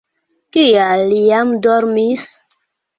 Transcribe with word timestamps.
Kial 0.57 1.05
li 1.13 1.21
jam 1.27 1.55
dormis? 1.69 2.29